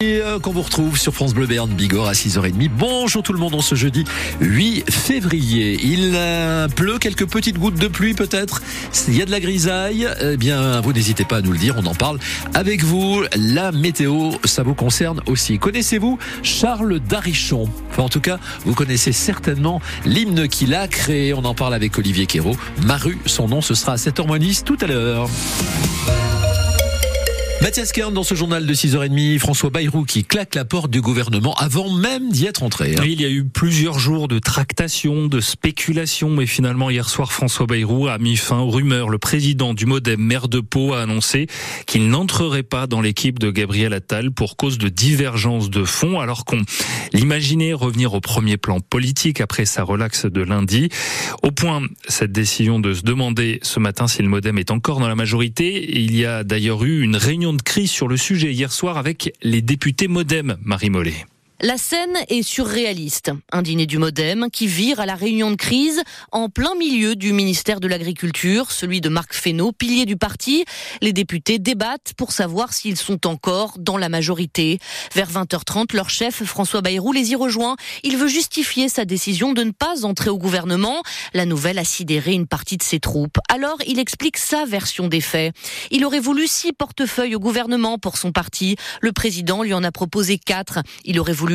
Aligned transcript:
Et 0.00 0.22
euh, 0.22 0.38
qu'on 0.38 0.52
vous 0.52 0.62
retrouve 0.62 0.96
sur 0.96 1.12
France 1.12 1.34
Bleu 1.34 1.48
Béarn 1.48 1.68
Bigorre 1.68 2.06
à 2.06 2.12
6h30. 2.12 2.70
Bonjour 2.70 3.20
tout 3.20 3.32
le 3.32 3.40
monde, 3.40 3.54
on 3.54 3.60
ce 3.60 3.74
jeudi 3.74 4.04
8 4.40 4.88
février. 4.88 5.76
Il 5.82 6.12
euh, 6.14 6.68
pleut 6.68 7.00
quelques 7.00 7.26
petites 7.26 7.58
gouttes 7.58 7.80
de 7.80 7.88
pluie 7.88 8.14
peut-être. 8.14 8.62
Il 9.08 9.16
y 9.16 9.22
a 9.22 9.24
de 9.24 9.32
la 9.32 9.40
grisaille. 9.40 10.08
Eh 10.20 10.36
bien, 10.36 10.80
vous 10.82 10.92
n'hésitez 10.92 11.24
pas 11.24 11.38
à 11.38 11.40
nous 11.40 11.50
le 11.50 11.58
dire, 11.58 11.74
on 11.78 11.86
en 11.86 11.96
parle 11.96 12.20
avec 12.54 12.84
vous. 12.84 13.24
La 13.36 13.72
météo, 13.72 14.30
ça 14.44 14.62
vous 14.62 14.74
concerne 14.74 15.20
aussi. 15.26 15.58
Connaissez-vous 15.58 16.16
Charles 16.44 17.00
Darichon? 17.00 17.68
Enfin, 17.90 18.04
En 18.04 18.08
tout 18.08 18.20
cas, 18.20 18.38
vous 18.64 18.74
connaissez 18.74 19.10
certainement 19.10 19.80
l'hymne 20.04 20.46
qu'il 20.46 20.76
a 20.76 20.86
créé. 20.86 21.34
On 21.34 21.44
en 21.44 21.54
parle 21.54 21.74
avec 21.74 21.98
Olivier 21.98 22.26
Quérault. 22.26 22.56
Maru, 22.84 23.18
son 23.26 23.48
nom, 23.48 23.60
ce 23.60 23.74
sera 23.74 23.94
à 23.94 23.96
7h10 23.96 24.62
tout 24.62 24.78
à 24.80 24.86
l'heure. 24.86 25.28
Mathias 27.60 27.90
Kern 27.90 28.14
dans 28.14 28.22
ce 28.22 28.36
journal 28.36 28.66
de 28.66 28.72
6h30, 28.72 29.40
François 29.40 29.70
Bayrou 29.70 30.04
qui 30.04 30.24
claque 30.24 30.54
la 30.54 30.64
porte 30.64 30.92
du 30.92 31.00
gouvernement 31.00 31.54
avant 31.56 31.92
même 31.92 32.30
d'y 32.30 32.46
être 32.46 32.62
entré. 32.62 32.94
Hein. 32.96 33.02
il 33.04 33.20
y 33.20 33.24
a 33.24 33.28
eu 33.28 33.44
plusieurs 33.44 33.98
jours 33.98 34.28
de 34.28 34.38
tractation, 34.38 35.26
de 35.26 35.40
spéculation, 35.40 36.30
mais 36.30 36.46
finalement 36.46 36.88
hier 36.88 37.08
soir 37.08 37.32
François 37.32 37.66
Bayrou 37.66 38.06
a 38.06 38.18
mis 38.18 38.36
fin 38.36 38.60
aux 38.60 38.70
rumeurs. 38.70 39.10
Le 39.10 39.18
président 39.18 39.74
du 39.74 39.86
Modem, 39.86 40.20
maire 40.20 40.48
de 40.48 40.60
Pau, 40.60 40.94
a 40.94 41.02
annoncé 41.02 41.48
qu'il 41.86 42.08
n'entrerait 42.08 42.62
pas 42.62 42.86
dans 42.86 43.00
l'équipe 43.00 43.40
de 43.40 43.50
Gabriel 43.50 43.92
Attal 43.92 44.30
pour 44.30 44.56
cause 44.56 44.78
de 44.78 44.88
divergence 44.88 45.68
de 45.68 45.84
fonds, 45.84 46.20
alors 46.20 46.44
qu'on 46.44 46.62
l'imaginait 47.12 47.72
revenir 47.72 48.14
au 48.14 48.20
premier 48.20 48.56
plan 48.56 48.78
politique 48.78 49.40
après 49.40 49.64
sa 49.64 49.82
relaxe 49.82 50.26
de 50.26 50.42
lundi. 50.42 50.90
Au 51.42 51.50
point, 51.50 51.82
cette 52.06 52.32
décision 52.32 52.78
de 52.78 52.94
se 52.94 53.02
demander 53.02 53.58
ce 53.62 53.80
matin 53.80 54.06
si 54.06 54.22
le 54.22 54.28
Modem 54.28 54.58
est 54.58 54.70
encore 54.70 55.00
dans 55.00 55.08
la 55.08 55.16
majorité. 55.16 55.98
Il 55.98 56.16
y 56.16 56.24
a 56.24 56.44
d'ailleurs 56.44 56.84
eu 56.84 57.02
une 57.02 57.16
réunion 57.16 57.47
de 57.54 57.62
crise 57.62 57.90
sur 57.90 58.08
le 58.08 58.16
sujet 58.16 58.52
hier 58.52 58.72
soir 58.72 58.98
avec 58.98 59.32
les 59.42 59.62
députés 59.62 60.08
Modem, 60.08 60.56
Marie 60.62 60.90
Mollet. 60.90 61.26
La 61.60 61.76
scène 61.76 62.16
est 62.28 62.42
surréaliste. 62.42 63.32
Un 63.50 63.62
dîner 63.62 63.86
du 63.86 63.98
Modem 63.98 64.46
qui 64.52 64.68
vire 64.68 65.00
à 65.00 65.06
la 65.06 65.16
réunion 65.16 65.50
de 65.50 65.56
crise 65.56 66.04
en 66.30 66.48
plein 66.48 66.76
milieu 66.76 67.16
du 67.16 67.32
ministère 67.32 67.80
de 67.80 67.88
l'Agriculture, 67.88 68.70
celui 68.70 69.00
de 69.00 69.08
Marc 69.08 69.34
Fesneau, 69.34 69.72
pilier 69.72 70.06
du 70.06 70.16
parti. 70.16 70.64
Les 71.02 71.12
députés 71.12 71.58
débattent 71.58 72.12
pour 72.16 72.30
savoir 72.30 72.72
s'ils 72.72 72.96
sont 72.96 73.26
encore 73.26 73.74
dans 73.80 73.96
la 73.96 74.08
majorité. 74.08 74.78
Vers 75.16 75.32
20h30, 75.32 75.96
leur 75.96 76.10
chef, 76.10 76.44
François 76.44 76.80
Bayrou, 76.80 77.10
les 77.12 77.32
y 77.32 77.34
rejoint. 77.34 77.74
Il 78.04 78.16
veut 78.18 78.28
justifier 78.28 78.88
sa 78.88 79.04
décision 79.04 79.52
de 79.52 79.64
ne 79.64 79.72
pas 79.72 80.04
entrer 80.04 80.30
au 80.30 80.38
gouvernement. 80.38 81.02
La 81.34 81.44
nouvelle 81.44 81.80
a 81.80 81.84
sidéré 81.84 82.34
une 82.34 82.46
partie 82.46 82.76
de 82.76 82.84
ses 82.84 83.00
troupes. 83.00 83.38
Alors, 83.48 83.78
il 83.84 83.98
explique 83.98 84.38
sa 84.38 84.64
version 84.64 85.08
des 85.08 85.20
faits. 85.20 85.56
Il 85.90 86.04
aurait 86.04 86.20
voulu 86.20 86.46
six 86.46 86.72
portefeuilles 86.72 87.34
au 87.34 87.40
gouvernement 87.40 87.98
pour 87.98 88.16
son 88.16 88.30
parti. 88.30 88.76
Le 89.00 89.10
président 89.10 89.64
lui 89.64 89.74
en 89.74 89.82
a 89.82 89.90
proposé 89.90 90.38
quatre. 90.38 90.78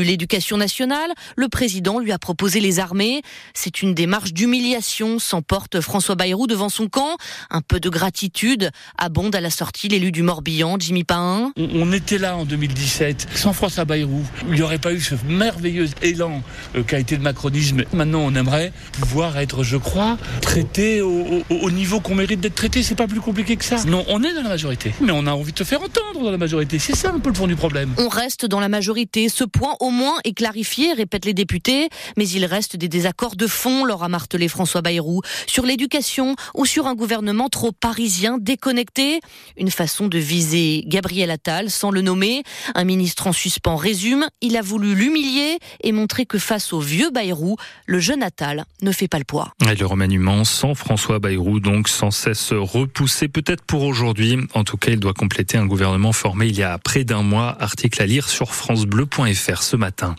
L'éducation 0.02 0.58
nationale, 0.58 1.12
le 1.36 1.48
président 1.48 2.00
lui 2.00 2.12
a 2.12 2.20
proposé 2.20 2.60
les 2.60 2.80
armées. 2.80 3.22
C'est 3.54 3.82
une 3.82 3.94
démarche 3.94 4.34
d'humiliation, 4.34 5.20
s'emporte 5.20 5.82
François 5.82 6.16
Bayrou 6.16 6.48
devant 6.48 6.70
son 6.70 6.88
camp. 6.88 7.18
Un 7.50 7.62
peu 7.62 7.80
de 7.80 7.90
gratitude 7.90 8.72
abonde 8.98 9.36
à 9.36 9.42
la 9.42 9.50
sortie 9.50 9.88
l'élu 9.88 10.12
du 10.12 10.24
Morbihan, 10.24 10.78
Jimmy 10.80 11.04
Pain. 11.04 11.52
On 11.58 11.92
était 11.92 12.18
là 12.18 12.38
en 12.38 12.46
2017, 12.46 13.28
sans 13.36 13.54
François 13.54 13.86
Bayrou. 13.86 14.24
Il 14.48 14.56
n'y 14.56 14.62
aurait 14.62 14.80
pas 14.80 14.94
eu 14.94 15.02
ce 15.02 15.16
merveilleux 15.28 15.90
élan 16.02 16.42
euh, 16.76 16.84
qu'a 16.84 17.00
été 17.00 17.16
le 17.16 17.22
macronisme. 17.22 17.84
Maintenant, 17.94 18.22
on 18.22 18.36
aimerait 18.36 18.72
pouvoir 19.00 19.38
être, 19.38 19.64
je 19.64 19.78
crois, 19.78 20.18
traité 20.42 21.02
au, 21.02 21.44
au 21.50 21.72
niveau 21.72 22.00
qu'on 22.00 22.16
mérite 22.16 22.40
d'être 22.40 22.56
traité. 22.56 22.84
C'est 22.84 22.96
pas 22.96 23.08
plus 23.08 23.22
compliqué 23.22 23.56
que 23.56 23.66
ça. 23.66 23.84
Non, 23.86 24.06
on 24.08 24.24
est 24.24 24.34
dans 24.34 24.44
la 24.44 24.50
majorité, 24.50 24.94
mais 25.02 25.12
on 25.12 25.26
a 25.28 25.32
envie 25.32 25.52
de 25.52 25.58
te 25.58 25.64
faire 25.64 25.82
entendre 25.82 26.24
dans 26.24 26.32
la 26.32 26.38
majorité. 26.38 26.80
C'est 26.80 26.96
ça 26.96 27.12
un 27.12 27.20
peu 27.20 27.30
le 27.30 27.36
fond 27.36 27.48
du 27.48 27.56
problème. 27.56 27.94
On 27.98 28.10
reste 28.10 28.46
dans 28.46 28.60
la 28.60 28.70
majorité. 28.70 29.30
Ce 29.30 29.44
point 29.44 29.76
au 29.84 29.90
moins 29.90 30.16
est 30.24 30.34
clarifié, 30.34 30.94
répètent 30.94 31.26
les 31.26 31.34
députés, 31.34 31.90
mais 32.16 32.28
il 32.28 32.46
reste 32.46 32.78
des 32.78 32.88
désaccords 32.88 33.36
de 33.36 33.48
fond, 33.48 33.84
leur 33.84 34.02
a 34.04 34.08
martelé 34.08 34.48
François 34.48 34.82
Bayrou, 34.82 35.22
sur 35.46 35.66
l'éducation 35.66 36.38
ou 36.56 36.66
sur 36.66 36.88
un 36.88 36.96
gouvernement 36.96 37.50
trop 37.50 37.74
parisien 37.74 38.38
déconnecté. 38.40 39.20
Une 39.58 39.72
façon 39.72 40.08
de 40.08 40.18
viser 40.18 40.86
Gabriel 40.88 41.30
Attal 41.32 41.70
sans 41.70 41.92
le 41.92 42.02
nommer. 42.02 42.44
Un 42.76 42.86
ministre 42.86 43.28
en 43.28 43.34
suspens 43.34 43.76
résume, 43.76 44.26
il 44.40 44.56
a 44.56 44.62
voulu 44.62 44.96
l'humilier 44.96 45.60
et 45.82 45.92
montrer 45.92 46.26
que 46.26 46.38
face 46.38 46.72
au 46.72 46.80
vieux 46.80 47.12
Bayrou, 47.12 47.58
le 47.86 48.00
jeune 48.00 48.24
Attal 48.24 48.64
ne 48.82 48.92
fait 48.94 49.10
pas 49.10 49.20
le 49.20 49.26
poids. 49.26 49.52
Le 49.60 49.86
remaniement 49.86 50.46
sans 50.46 50.76
François 50.76 51.20
Bayrou, 51.20 51.60
donc 51.60 51.90
sans 51.90 52.12
cesse 52.12 52.54
repoussé, 52.54 53.28
peut-être 53.28 53.66
pour 53.66 53.84
aujourd'hui. 53.84 54.38
En 54.54 54.64
tout 54.64 54.78
cas, 54.78 54.92
il 54.92 55.00
doit 55.00 55.14
compléter 55.14 55.58
un 55.58 55.66
gouvernement 55.66 56.14
formé 56.14 56.48
il 56.48 56.56
y 56.56 56.64
a 56.64 56.78
près 56.78 57.04
d'un 57.04 57.22
mois. 57.22 57.58
Article 57.60 58.02
à 58.02 58.06
lire 58.06 58.30
sur 58.30 58.56
francebleu.fr 58.56 59.73
ce 59.74 59.78
matin. 59.78 60.16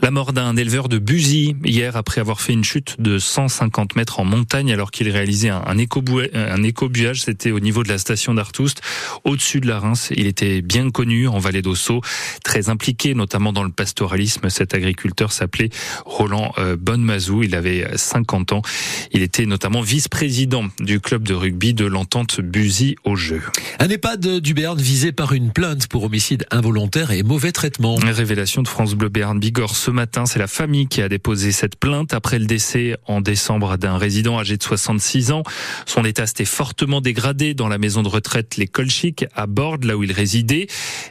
La 0.00 0.12
mort 0.12 0.32
d'un 0.32 0.56
éleveur 0.56 0.88
de 0.88 0.98
Buzy 0.98 1.56
hier 1.64 1.96
après 1.96 2.20
avoir 2.20 2.40
fait 2.40 2.52
une 2.52 2.62
chute 2.62 3.00
de 3.00 3.18
150 3.18 3.96
mètres 3.96 4.20
en 4.20 4.24
montagne 4.24 4.72
alors 4.72 4.92
qu'il 4.92 5.08
réalisait 5.08 5.48
un, 5.48 5.62
un 5.66 6.62
écobuage. 6.62 7.22
C'était 7.22 7.50
au 7.50 7.58
niveau 7.58 7.82
de 7.82 7.88
la 7.88 7.98
station 7.98 8.34
d'Artoust, 8.34 8.80
au-dessus 9.24 9.60
de 9.60 9.66
la 9.66 9.80
Reims. 9.80 10.12
Il 10.14 10.28
était 10.28 10.62
bien 10.62 10.90
connu 10.90 11.26
en 11.26 11.38
vallée 11.38 11.62
d'Ossau, 11.62 12.00
très 12.44 12.68
impliqué 12.68 13.14
notamment 13.14 13.52
dans 13.52 13.64
le 13.64 13.72
pastoralisme. 13.72 14.48
Cet 14.50 14.72
agriculteur 14.74 15.32
s'appelait 15.32 15.70
Roland 16.04 16.52
euh, 16.58 16.76
Bonnemazou. 16.76 17.42
Il 17.42 17.56
avait 17.56 17.88
50 17.96 18.52
ans. 18.52 18.62
Il 19.10 19.22
était 19.22 19.46
notamment 19.46 19.80
vice-président 19.80 20.66
du 20.78 21.00
club 21.00 21.26
de 21.26 21.34
rugby 21.34 21.74
de 21.74 21.86
l'entente 21.86 22.40
Buzy 22.40 22.94
au 23.02 23.16
jeu. 23.16 23.42
Un 23.80 23.88
EHPAD 23.88 24.38
du 24.38 24.54
Béarn 24.54 24.80
visé 24.80 25.10
par 25.10 25.32
une 25.32 25.52
plainte 25.52 25.88
pour 25.88 26.04
homicide 26.04 26.46
involontaire 26.52 27.10
et 27.10 27.24
mauvais 27.24 27.50
traitement. 27.50 27.96
Révélation 27.96 28.62
de 28.62 28.68
France 28.68 28.91
Bleu 28.94 29.08
Béarn 29.08 29.38
Bigorre 29.38 29.76
ce 29.76 29.90
matin. 29.90 30.26
C'est 30.26 30.38
la 30.38 30.46
famille 30.46 30.86
qui 30.86 31.02
a 31.02 31.08
déposé 31.08 31.52
cette 31.52 31.76
plainte 31.76 32.14
après 32.14 32.38
le 32.38 32.46
décès 32.46 32.96
en 33.06 33.20
décembre 33.20 33.76
d'un 33.76 33.96
résident 33.96 34.38
âgé 34.38 34.56
de 34.56 34.62
66 34.62 35.32
ans. 35.32 35.42
Son 35.86 36.04
état 36.04 36.26
s'était 36.26 36.44
fortement 36.44 37.00
dégradé 37.00 37.54
dans 37.54 37.68
la 37.68 37.78
maison 37.78 38.02
de 38.02 38.08
retraite 38.08 38.56
Les 38.56 38.66
Colchiques 38.66 39.24
à 39.34 39.46
Bordes, 39.46 39.84
là 39.84 39.96
où 39.96 40.02
il 40.02 40.12
résidait. 40.12 40.66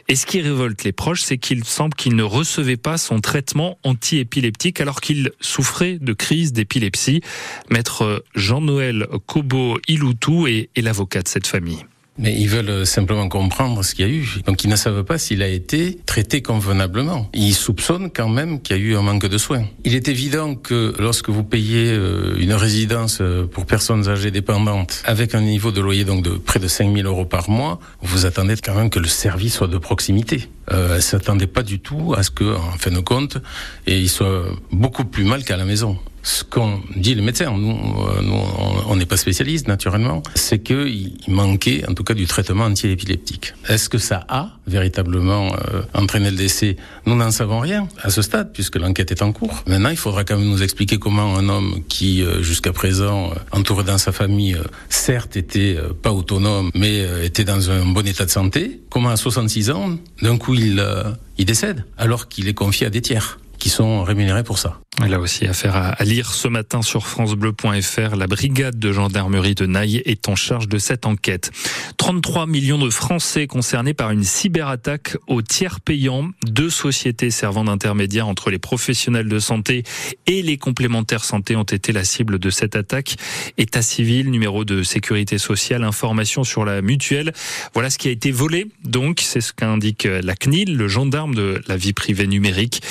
Et 0.08 0.16
ce 0.16 0.26
qui 0.26 0.40
révolte 0.40 0.84
les 0.84 0.92
proches, 0.92 1.22
c'est 1.22 1.38
qu'il 1.38 1.64
semble 1.64 1.94
qu'il 1.94 2.16
ne 2.16 2.22
recevait 2.22 2.76
pas 2.76 2.98
son 2.98 3.20
traitement 3.20 3.78
anti-épileptique 3.82 4.80
alors 4.80 5.00
qu'il 5.00 5.32
souffrait 5.40 5.98
de 6.00 6.12
crise 6.12 6.52
d'épilepsie. 6.52 7.22
Maître 7.70 8.24
Jean-Noël 8.34 9.06
Kobo-Iloutou 9.26 10.46
est, 10.46 10.70
est 10.74 10.82
l'avocat 10.82 11.22
de 11.22 11.28
cette 11.28 11.46
famille. 11.46 11.84
Mais 12.18 12.34
ils 12.38 12.48
veulent 12.48 12.86
simplement 12.86 13.28
comprendre 13.28 13.82
ce 13.82 13.94
qu'il 13.94 14.06
y 14.06 14.08
a 14.08 14.12
eu. 14.12 14.40
Donc 14.46 14.64
ils 14.64 14.70
ne 14.70 14.76
savent 14.76 15.04
pas 15.04 15.18
s'il 15.18 15.42
a 15.42 15.48
été 15.48 15.98
traité 16.06 16.42
convenablement. 16.42 17.28
Ils 17.32 17.54
soupçonnent 17.54 18.10
quand 18.10 18.28
même 18.28 18.60
qu'il 18.60 18.76
y 18.76 18.80
a 18.80 18.82
eu 18.82 18.96
un 18.96 19.02
manque 19.02 19.26
de 19.26 19.38
soins. 19.38 19.64
Il 19.84 19.94
est 19.94 20.08
évident 20.08 20.54
que 20.54 20.94
lorsque 20.98 21.30
vous 21.30 21.42
payez 21.42 21.90
euh, 21.90 22.36
une 22.38 22.52
résidence 22.52 23.18
euh, 23.20 23.46
pour 23.46 23.66
personnes 23.66 24.08
âgées 24.08 24.30
dépendantes 24.30 25.02
avec 25.06 25.34
un 25.34 25.40
niveau 25.40 25.72
de 25.72 25.80
loyer 25.80 26.04
donc 26.04 26.22
de 26.22 26.32
près 26.32 26.60
de 26.60 26.68
5000 26.68 27.06
euros 27.06 27.24
par 27.24 27.48
mois, 27.48 27.80
vous 28.02 28.26
attendez 28.26 28.54
quand 28.62 28.74
même 28.74 28.90
que 28.90 28.98
le 28.98 29.08
service 29.08 29.54
soit 29.54 29.68
de 29.68 29.78
proximité. 29.78 30.48
Euh, 30.70 30.96
elle 30.96 31.02
s'attendait 31.02 31.46
pas 31.46 31.62
du 31.62 31.80
tout 31.80 32.14
à 32.16 32.22
ce 32.22 32.30
que, 32.30 32.56
en 32.56 32.78
fin 32.78 32.90
de 32.90 33.00
compte, 33.00 33.38
et 33.86 33.98
il 33.98 34.08
soit 34.08 34.44
beaucoup 34.70 35.04
plus 35.04 35.24
mal 35.24 35.44
qu'à 35.44 35.56
la 35.56 35.64
maison 35.64 35.98
ce 36.22 36.44
qu'on 36.44 36.80
dit 36.96 37.14
les 37.14 37.22
médecins, 37.22 37.50
nous, 37.56 37.70
euh, 37.70 38.22
nous 38.22 38.40
on 38.86 38.96
n'est 38.96 39.06
pas 39.06 39.16
spécialistes 39.16 39.66
naturellement, 39.68 40.22
c'est 40.34 40.60
qu'il 40.60 41.14
manquait 41.28 41.84
en 41.88 41.94
tout 41.94 42.04
cas 42.04 42.14
du 42.14 42.26
traitement 42.26 42.64
anti-épileptique. 42.64 43.54
Est-ce 43.68 43.88
que 43.88 43.98
ça 43.98 44.24
a 44.28 44.50
véritablement 44.66 45.52
euh, 45.52 45.82
entraîné 45.94 46.30
le 46.30 46.36
décès? 46.36 46.76
Nous 47.06 47.16
n'en 47.16 47.30
savons 47.30 47.58
rien 47.58 47.88
à 48.02 48.10
ce 48.10 48.22
stade 48.22 48.52
puisque 48.52 48.76
l'enquête 48.76 49.10
est 49.10 49.22
en 49.22 49.32
cours. 49.32 49.62
Maintenant, 49.66 49.90
il 49.90 49.96
faudra 49.96 50.24
quand 50.24 50.36
même 50.36 50.48
nous 50.48 50.62
expliquer 50.62 50.98
comment 50.98 51.36
un 51.36 51.48
homme 51.48 51.82
qui 51.88 52.22
euh, 52.22 52.42
jusqu'à 52.42 52.72
présent 52.72 53.32
entouré 53.50 53.84
dans 53.84 53.98
sa 53.98 54.12
famille, 54.12 54.56
certes 54.88 55.36
était 55.36 55.76
pas 56.02 56.12
autonome, 56.12 56.70
mais 56.74 57.04
était 57.24 57.44
dans 57.44 57.70
un 57.70 57.84
bon 57.86 58.06
état 58.06 58.24
de 58.24 58.30
santé, 58.30 58.80
comment 58.90 59.10
à 59.10 59.16
66 59.16 59.70
ans, 59.70 59.96
d'un 60.22 60.38
coup 60.38 60.54
il, 60.54 60.84
il 61.38 61.44
décède 61.44 61.84
alors 61.98 62.28
qu'il 62.28 62.48
est 62.48 62.54
confié 62.54 62.86
à 62.86 62.90
des 62.90 63.00
tiers 63.00 63.38
qui 63.62 63.70
sont 63.70 64.02
rémunérés 64.02 64.42
pour 64.42 64.58
ça. 64.58 64.80
Là 65.00 65.18
aussi, 65.18 65.46
affaire 65.46 65.74
à 65.74 66.04
lire 66.04 66.34
ce 66.34 66.48
matin 66.48 66.82
sur 66.82 67.06
francebleu.fr. 67.06 68.14
La 68.14 68.26
brigade 68.26 68.78
de 68.78 68.92
gendarmerie 68.92 69.54
de 69.54 69.64
Naï 69.64 70.02
est 70.04 70.28
en 70.28 70.36
charge 70.36 70.68
de 70.68 70.76
cette 70.76 71.06
enquête. 71.06 71.50
33 71.96 72.46
millions 72.46 72.78
de 72.78 72.90
Français 72.90 73.46
concernés 73.46 73.94
par 73.94 74.10
une 74.10 74.22
cyberattaque 74.22 75.16
au 75.26 75.40
tiers 75.40 75.80
payant. 75.80 76.28
Deux 76.44 76.68
sociétés 76.68 77.30
servant 77.30 77.64
d'intermédiaire 77.64 78.28
entre 78.28 78.50
les 78.50 78.58
professionnels 78.58 79.28
de 79.28 79.38
santé 79.38 79.82
et 80.26 80.42
les 80.42 80.58
complémentaires 80.58 81.24
santé 81.24 81.56
ont 81.56 81.62
été 81.62 81.92
la 81.92 82.04
cible 82.04 82.38
de 82.38 82.50
cette 82.50 82.76
attaque. 82.76 83.16
État 83.56 83.82
civil, 83.82 84.30
numéro 84.30 84.66
de 84.66 84.82
sécurité 84.82 85.38
sociale, 85.38 85.84
information 85.84 86.44
sur 86.44 86.66
la 86.66 86.82
mutuelle. 86.82 87.32
Voilà 87.72 87.88
ce 87.88 87.96
qui 87.96 88.08
a 88.08 88.12
été 88.12 88.30
volé. 88.30 88.66
Donc, 88.84 89.20
c'est 89.20 89.40
ce 89.40 89.54
qu'indique 89.54 90.04
la 90.04 90.36
CNIL, 90.36 90.76
le 90.76 90.86
gendarme 90.86 91.34
de 91.34 91.62
la 91.66 91.78
vie 91.78 91.94
privée 91.94 92.26
numérique. 92.26 92.82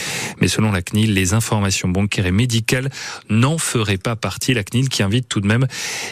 Mais 0.42 0.48
selon 0.48 0.72
la 0.72 0.82
CNIL, 0.82 1.14
les 1.14 1.36
informations 1.36 1.91
bancaire 1.92 2.26
et 2.26 2.32
médicale 2.32 2.90
n'en 3.30 3.58
ferait 3.58 3.98
pas 3.98 4.16
partie. 4.16 4.54
La 4.54 4.64
CNIL 4.64 4.90
qui 4.90 5.04
invite 5.04 5.28
tout 5.30 5.42
de 5.42 5.48
même 5.48 5.68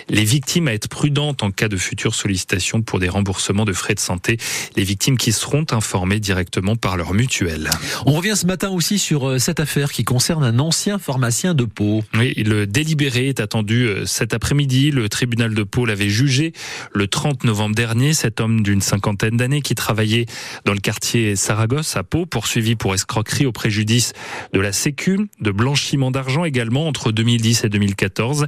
les 0.10 0.24
victimes 0.24 0.68
à 0.68 0.74
être 0.74 0.88
prudentes 0.88 1.44
en 1.44 1.52
cas 1.52 1.68
de 1.68 1.78
future 1.78 2.16
sollicitation 2.16 2.82
pour 2.82 3.00
des 3.00 3.10
remboursements 3.10 3.66
de 3.66 3.74
frais 3.74 3.96
de 3.96 4.00
santé. 4.00 4.38
Les 4.76 4.84
victimes 4.84 5.18
qui 5.18 5.32
seront 5.32 5.66
informées 5.72 6.20
directement 6.20 6.76
par 6.76 6.98
leur 6.98 7.14
mutuelle. 7.14 7.70
On 8.06 8.14
revient 8.14 8.36
ce 8.36 8.46
matin 8.46 8.70
aussi 8.70 9.00
sur 9.00 9.28
euh, 9.28 9.40
cette 9.40 9.60
affaire 9.60 9.92
qui 9.92 10.04
concerne 10.04 10.44
un 10.44 10.60
ancien 10.60 11.00
pharmacien 11.00 11.54
de 11.54 11.66
Pau. 11.66 12.04
Oui, 12.14 12.34
le 12.36 12.68
délibéré 12.68 13.30
est 13.30 13.40
attendu 13.40 13.88
euh, 13.88 14.06
cet 14.06 14.34
après-midi. 14.34 14.92
Le 14.92 15.10
tribunal 15.10 15.54
de 15.54 15.64
Pau 15.64 15.86
l'avait 15.86 16.10
jugé 16.10 16.54
le 16.94 17.08
30 17.08 17.44
novembre 17.44 17.76
dernier. 17.76 18.14
Cet 18.14 18.42
homme 18.42 18.62
d'une 18.62 18.82
cinquantaine 18.82 19.38
d'années 19.38 19.62
qui 19.62 19.76
travaillait 19.76 20.26
dans 20.66 20.74
le 20.74 20.80
quartier 20.80 21.36
Saragosse 21.36 21.96
à 21.96 22.04
Pau, 22.04 22.26
poursuivi 22.26 22.76
pour 22.76 22.94
escroquerie 22.94 23.46
au 23.46 23.52
préjudice 23.52 24.14
de 24.54 24.60
la 24.60 24.72
Sécu, 24.72 25.20
de 25.40 25.52
d'argent 26.12 26.46
également 26.46 26.88
entre 26.88 27.12
2010 27.12 27.64
et 27.64 27.70
2014. 27.70 28.48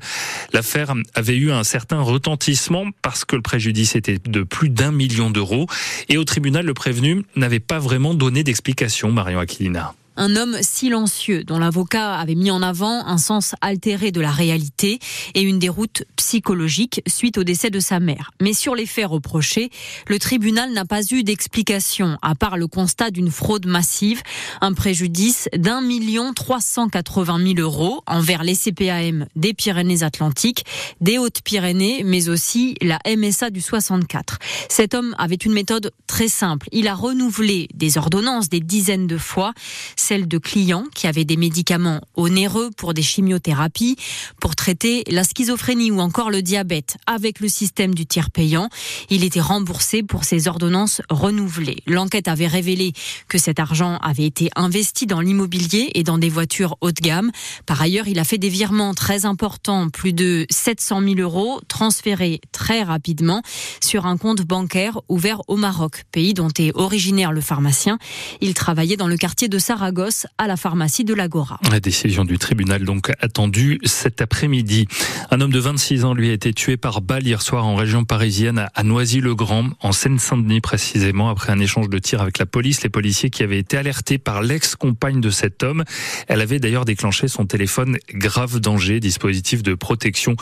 L'affaire 0.53 0.93
avait 1.13 1.35
eu 1.35 1.51
un 1.51 1.63
certain 1.63 2.01
retentissement 2.01 2.85
parce 3.01 3.25
que 3.25 3.35
le 3.35 3.41
préjudice 3.41 3.95
était 3.95 4.17
de 4.23 4.43
plus 4.43 4.69
d'un 4.69 4.91
million 4.91 5.29
d'euros 5.29 5.67
et 6.09 6.17
au 6.17 6.23
tribunal 6.23 6.65
le 6.65 6.73
prévenu 6.73 7.23
n'avait 7.35 7.59
pas 7.59 7.79
vraiment 7.79 8.13
donné 8.13 8.43
d'explication, 8.43 9.11
Marion 9.11 9.39
Aquilina 9.39 9.93
un 10.17 10.35
homme 10.35 10.57
silencieux 10.61 11.43
dont 11.43 11.59
l'avocat 11.59 12.15
avait 12.15 12.35
mis 12.35 12.51
en 12.51 12.61
avant 12.61 13.05
un 13.05 13.17
sens 13.17 13.55
altéré 13.61 14.11
de 14.11 14.21
la 14.21 14.31
réalité 14.31 14.99
et 15.35 15.41
une 15.41 15.59
déroute 15.59 16.03
psychologique 16.15 17.01
suite 17.07 17.37
au 17.37 17.43
décès 17.43 17.69
de 17.69 17.79
sa 17.79 17.99
mère. 17.99 18.31
Mais 18.41 18.53
sur 18.53 18.75
les 18.75 18.85
faits 18.85 19.07
reprochés, 19.07 19.69
le 20.07 20.19
tribunal 20.19 20.73
n'a 20.73 20.85
pas 20.85 21.01
eu 21.11 21.23
d'explication 21.23 22.17
à 22.21 22.35
part 22.35 22.57
le 22.57 22.67
constat 22.67 23.11
d'une 23.11 23.31
fraude 23.31 23.65
massive, 23.65 24.21
un 24.61 24.73
préjudice 24.73 25.49
d'un 25.55 25.81
million 25.81 26.33
trois 26.33 26.61
cent 26.61 26.89
quatre-vingt 26.89 27.39
mille 27.39 27.59
euros 27.59 28.03
envers 28.07 28.43
les 28.43 28.55
CPAM 28.55 29.25
des 29.35 29.53
Pyrénées-Atlantiques, 29.53 30.65
des 30.99 31.17
Hautes-Pyrénées, 31.17 32.03
mais 32.03 32.29
aussi 32.29 32.75
la 32.81 32.99
MSA 33.05 33.49
du 33.49 33.61
64. 33.61 34.39
Cet 34.69 34.93
homme 34.93 35.15
avait 35.17 35.35
une 35.35 35.53
méthode 35.53 35.91
très 36.07 36.27
simple. 36.27 36.67
Il 36.71 36.87
a 36.87 36.95
renouvelé 36.95 37.67
des 37.73 37.97
ordonnances 37.97 38.49
des 38.49 38.59
dizaines 38.59 39.07
de 39.07 39.17
fois 39.17 39.53
celle 40.01 40.27
de 40.27 40.39
clients 40.39 40.85
qui 40.95 41.07
avaient 41.07 41.25
des 41.25 41.37
médicaments 41.37 42.01
onéreux 42.15 42.71
pour 42.75 42.93
des 42.93 43.03
chimiothérapies, 43.03 43.95
pour 44.39 44.55
traiter 44.55 45.03
la 45.07 45.23
schizophrénie 45.23 45.91
ou 45.91 45.99
encore 45.99 46.31
le 46.31 46.41
diabète 46.41 46.97
avec 47.05 47.39
le 47.39 47.47
système 47.47 47.93
du 47.93 48.05
tiers 48.05 48.31
payant. 48.31 48.69
Il 49.09 49.23
était 49.23 49.39
remboursé 49.39 50.01
pour 50.01 50.23
ces 50.23 50.47
ordonnances 50.47 51.01
renouvelées. 51.09 51.83
L'enquête 51.85 52.27
avait 52.27 52.47
révélé 52.47 52.93
que 53.27 53.37
cet 53.37 53.59
argent 53.59 53.97
avait 53.97 54.25
été 54.25 54.49
investi 54.55 55.05
dans 55.05 55.21
l'immobilier 55.21 55.91
et 55.93 56.03
dans 56.03 56.17
des 56.17 56.29
voitures 56.29 56.77
haut 56.81 56.91
de 56.91 56.99
gamme. 56.99 57.31
Par 57.67 57.79
ailleurs, 57.81 58.07
il 58.07 58.17
a 58.17 58.23
fait 58.23 58.39
des 58.39 58.49
virements 58.49 58.95
très 58.95 59.25
importants, 59.25 59.89
plus 59.89 60.13
de 60.13 60.47
700 60.49 61.01
000 61.01 61.15
euros, 61.19 61.61
transférés 61.67 62.41
très 62.51 62.81
rapidement 62.81 63.43
sur 63.81 64.07
un 64.07 64.17
compte 64.17 64.41
bancaire 64.41 64.99
ouvert 65.09 65.41
au 65.47 65.57
Maroc, 65.57 66.05
pays 66.11 66.33
dont 66.33 66.49
est 66.57 66.75
originaire 66.75 67.31
le 67.31 67.41
pharmacien. 67.41 67.99
Il 68.41 68.55
travaillait 68.55 68.97
dans 68.97 69.07
le 69.07 69.17
quartier 69.17 69.47
de 69.47 69.59
Saragosse 69.59 69.90
à 70.37 70.47
la 70.47 70.55
pharmacie 70.55 71.03
de 71.03 71.13
l'Agora. 71.13 71.59
La 71.69 71.81
décision 71.81 72.23
du 72.23 72.37
tribunal 72.37 72.85
donc 72.85 73.11
attendue 73.19 73.79
cet 73.83 74.21
après-midi. 74.21 74.87
Un 75.31 75.41
homme 75.41 75.51
de 75.51 75.59
26 75.59 76.05
ans 76.05 76.13
lui 76.13 76.29
a 76.29 76.33
été 76.33 76.53
tué 76.53 76.77
par 76.77 77.01
balle 77.01 77.27
hier 77.27 77.41
soir 77.41 77.65
en 77.65 77.75
région 77.75 78.05
parisienne 78.05 78.67
à 78.73 78.83
Noisy-le-Grand, 78.83 79.65
en 79.81 79.91
Seine-Saint-Denis 79.91 80.61
précisément, 80.61 81.29
après 81.29 81.51
un 81.51 81.59
échange 81.59 81.89
de 81.89 81.99
tirs 81.99 82.21
avec 82.21 82.37
la 82.37 82.45
police. 82.45 82.83
Les 82.83 82.89
policiers 82.89 83.29
qui 83.29 83.43
avaient 83.43 83.59
été 83.59 83.75
alertés 83.75 84.17
par 84.17 84.41
l'ex-compagne 84.41 85.19
de 85.19 85.29
cet 85.29 85.61
homme. 85.61 85.83
Elle 86.27 86.39
avait 86.39 86.59
d'ailleurs 86.59 86.85
déclenché 86.85 87.27
son 87.27 87.45
téléphone 87.45 87.97
grave 88.13 88.59
danger, 88.59 89.01
dispositif 89.01 89.61
de 89.61 89.73
protection 89.73 90.35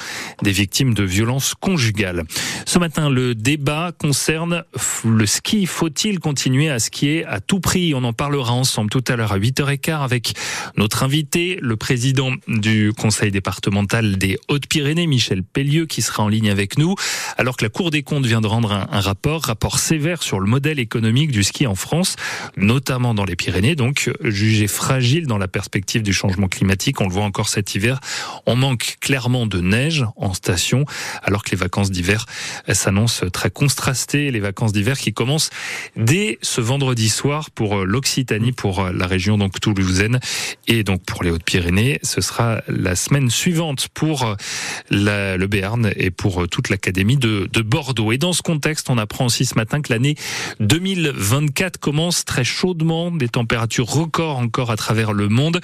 des 0.44 0.52
victimes 0.52 0.94
de 0.94 1.04
violences 1.04 1.56
conjugales. 1.56 2.24
Ce 2.66 2.78
matin, 2.78 3.10
le 3.10 3.34
débat 3.34 3.94
concerne 3.98 4.64
le 5.04 5.26
ski. 5.26 5.66
Faut-il 5.66 6.20
continuer 6.20 6.70
à 6.70 6.78
skier 6.78 7.26
à 7.26 7.40
tout 7.40 7.60
prix? 7.60 7.96
On 7.96 8.04
en 8.04 8.14
parlera 8.14 8.54
ensemble 8.54 8.92
tout 8.92 9.04
à 9.08 9.16
l'heure 9.16 9.39
8h15 9.40 10.04
avec 10.04 10.34
notre 10.78 11.04
invité, 11.04 11.58
le 11.62 11.76
président 11.76 12.32
du 12.48 12.94
conseil 12.94 13.32
départemental 13.32 14.18
des 14.18 14.38
Hautes-Pyrénées, 14.48 15.08
Michel 15.08 15.44
Pellieu, 15.44 15.86
qui 15.86 16.02
sera 16.02 16.24
en 16.24 16.28
ligne 16.28 16.50
avec 16.50 16.78
nous, 16.78 16.96
alors 17.38 17.58
que 17.58 17.66
la 17.66 17.70
Cour 17.70 17.92
des 17.92 18.04
comptes 18.04 18.26
vient 18.26 18.42
de 18.42 18.48
rendre 18.48 18.72
un, 18.72 18.88
un 18.92 19.02
rapport, 19.02 19.44
rapport 19.44 19.80
sévère 19.80 20.24
sur 20.24 20.40
le 20.40 20.48
modèle 20.48 20.80
économique 20.80 21.32
du 21.32 21.44
ski 21.44 21.68
en 21.68 21.76
France, 21.76 22.16
notamment 22.58 23.14
dans 23.14 23.26
les 23.26 23.36
Pyrénées, 23.36 23.76
donc 23.76 24.12
jugé 24.24 24.68
fragile 24.68 25.28
dans 25.28 25.38
la 25.38 25.48
perspective 25.48 26.04
du 26.04 26.14
changement 26.14 26.48
climatique. 26.48 27.02
On 27.02 27.08
le 27.08 27.14
voit 27.14 27.24
encore 27.24 27.50
cet 27.50 27.76
hiver. 27.76 28.00
On 28.46 28.56
manque 28.56 28.98
clairement 29.00 29.46
de 29.46 29.60
neige 29.60 30.06
en 30.16 30.34
station, 30.34 30.86
alors 31.24 31.44
que 31.44 31.52
les 31.52 31.58
vacances 31.58 31.92
d'hiver 31.92 32.26
s'annoncent 32.72 33.30
très 33.30 33.50
contrastées. 33.50 34.32
Les 34.32 34.40
vacances 34.40 34.74
d'hiver 34.74 34.98
qui 34.98 35.14
commencent 35.14 35.50
dès 35.96 36.38
ce 36.42 36.62
vendredi 36.62 37.10
soir 37.10 37.52
pour 37.52 37.86
l'Occitanie, 37.86 38.52
pour 38.52 38.90
la 38.90 39.08
région 39.08 39.29
donc 39.38 39.60
toulousaine 39.60 40.20
et 40.68 40.84
donc 40.84 41.04
pour 41.04 41.24
les 41.24 41.32
Hautes-Pyrénées, 41.32 42.00
ce 42.04 42.22
sera 42.22 42.62
la 42.68 42.96
semaine 42.96 43.30
suivante 43.30 43.88
pour 43.94 44.36
la, 44.90 45.38
le 45.38 45.48
Béarn 45.48 45.92
et 45.96 46.12
pour 46.12 46.48
toute 46.48 46.70
l'académie 46.70 47.18
de, 47.18 47.50
de 47.52 47.62
Bordeaux. 47.62 48.12
Et 48.12 48.18
dans 48.18 48.34
ce 48.34 48.42
contexte, 48.42 48.90
on 48.90 48.98
apprend 48.98 49.26
aussi 49.26 49.46
ce 49.46 49.56
matin 49.56 49.82
que 49.82 49.92
l'année 49.92 50.16
2024 50.60 51.78
commence 51.78 52.26
très 52.26 52.44
chaudement, 52.44 53.12
des 53.12 53.30
températures 53.30 53.88
records 53.88 54.38
encore 54.38 54.72
à 54.72 54.76
travers 54.76 55.14
le 55.14 55.30
monde. 55.30 55.60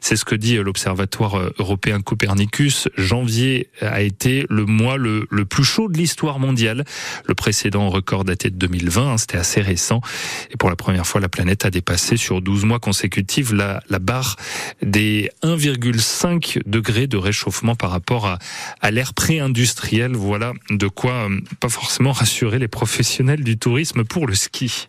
C'est 0.00 0.16
ce 0.16 0.24
que 0.24 0.34
dit 0.34 0.56
l'Observatoire 0.56 1.40
européen 1.58 2.00
Copernicus. 2.00 2.88
Janvier 2.96 3.68
a 3.80 4.02
été 4.02 4.46
le 4.48 4.64
mois 4.64 4.96
le, 4.96 5.26
le 5.30 5.44
plus 5.44 5.64
chaud 5.64 5.88
de 5.88 5.96
l'histoire 5.96 6.38
mondiale. 6.38 6.84
Le 7.26 7.34
précédent 7.34 7.88
record 7.88 8.24
daté 8.24 8.50
de 8.50 8.56
2020, 8.56 9.12
hein, 9.12 9.18
c'était 9.18 9.38
assez 9.38 9.60
récent. 9.60 10.00
Et 10.50 10.56
pour 10.56 10.70
la 10.70 10.76
première 10.76 11.06
fois, 11.06 11.20
la 11.20 11.28
planète 11.28 11.64
a 11.64 11.70
dépassé 11.70 12.16
sur 12.16 12.40
12 12.40 12.64
mois 12.64 12.78
la, 13.52 13.98
barre 13.98 14.36
des 14.82 15.30
1,5 15.42 16.60
degrés 16.66 17.06
de 17.06 17.16
réchauffement 17.16 17.74
par 17.74 17.90
rapport 17.90 18.26
à, 18.26 18.38
à 18.80 18.90
l'ère 18.90 19.14
pré-industrielle. 19.14 20.12
Voilà 20.14 20.52
de 20.70 20.88
quoi 20.88 21.28
euh, 21.28 21.40
pas 21.60 21.68
forcément 21.68 22.12
rassurer 22.12 22.58
les 22.58 22.68
professionnels 22.68 23.42
du 23.42 23.58
tourisme 23.58 24.04
pour 24.04 24.26
le 24.26 24.34
ski. 24.34 24.88